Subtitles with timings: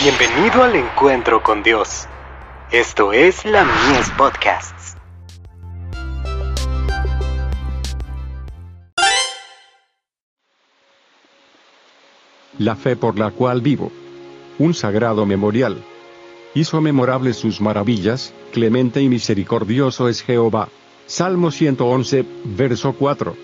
[0.00, 2.06] Bienvenido al encuentro con Dios.
[2.70, 4.96] Esto es la Mies Podcasts.
[12.58, 13.90] La fe por la cual vivo.
[14.60, 15.82] Un sagrado memorial.
[16.54, 20.68] Hizo memorables sus maravillas, clemente y misericordioso es Jehová.
[21.06, 23.34] Salmo 111, verso 4.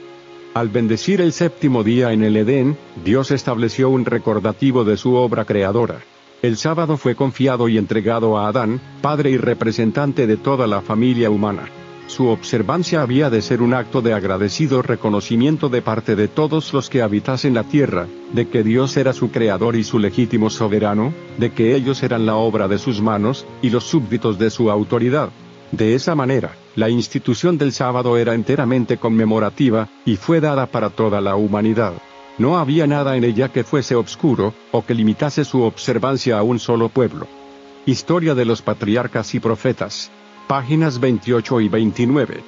[0.55, 5.45] Al bendecir el séptimo día en el Edén, Dios estableció un recordativo de su obra
[5.45, 5.99] creadora.
[6.45, 11.31] El sábado fue confiado y entregado a Adán, padre y representante de toda la familia
[11.31, 11.71] humana.
[12.07, 16.91] Su observancia había de ser un acto de agradecido reconocimiento de parte de todos los
[16.91, 21.51] que habitasen la tierra, de que Dios era su creador y su legítimo soberano, de
[21.53, 25.31] que ellos eran la obra de sus manos, y los súbditos de su autoridad.
[25.73, 31.23] De esa manera, la institución del sábado era enteramente conmemorativa, y fue dada para toda
[31.23, 31.95] la humanidad.
[32.37, 36.59] No había nada en ella que fuese obscuro, o que limitase su observancia a un
[36.59, 37.29] solo pueblo.
[37.87, 40.11] Historia de los patriarcas y profetas.
[40.49, 42.43] Páginas 28 y 29.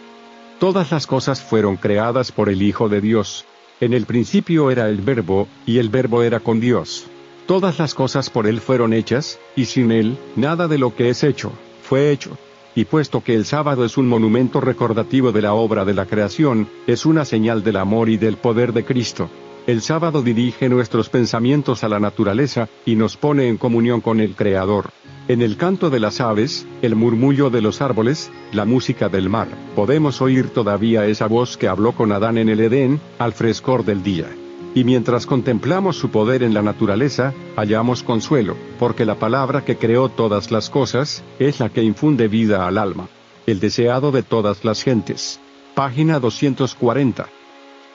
[0.59, 3.45] Todas las cosas fueron creadas por el Hijo de Dios.
[3.81, 7.07] En el principio era el Verbo, y el Verbo era con Dios.
[7.47, 11.23] Todas las cosas por Él fueron hechas, y sin Él, nada de lo que es
[11.23, 12.37] hecho, fue hecho.
[12.75, 16.69] Y puesto que el sábado es un monumento recordativo de la obra de la creación,
[16.89, 19.31] es una señal del amor y del poder de Cristo.
[19.67, 24.37] El sábado dirige nuestros pensamientos a la naturaleza, y nos pone en comunión con el
[24.37, 24.91] Creador.
[25.27, 29.49] En el canto de las aves, el murmullo de los árboles, la música del mar,
[29.75, 34.05] podemos oír todavía esa voz que habló con Adán en el Edén, al frescor del
[34.05, 34.29] día.
[34.77, 40.09] Y mientras contemplamos su poder en la naturaleza, hallamos consuelo, porque la palabra que creó
[40.11, 43.09] todas las cosas, es la que infunde vida al alma.
[43.47, 45.41] El deseado de todas las gentes.
[45.75, 47.27] Página 240.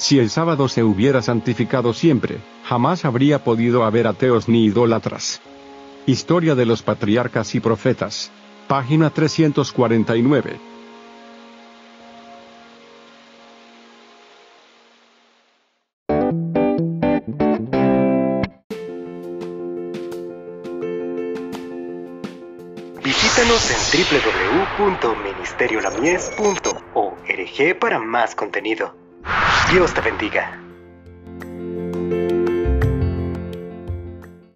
[0.02, 5.40] Si el sábado se hubiera santificado siempre, jamás habría podido haber ateos ni idólatras.
[6.08, 8.32] Historia de los patriarcas y profetas.
[8.68, 10.60] Página 349.
[23.04, 23.78] Visítanos en
[24.80, 29.01] www.ministeriolamies.org para más contenido.
[29.72, 30.71] Dios te bendiga.